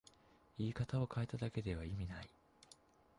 [0.57, 2.29] 言い方を変えただけで意味はない